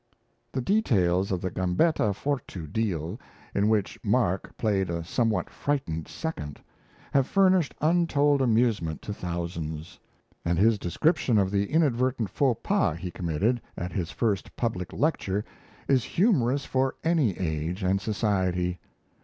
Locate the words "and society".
17.83-18.79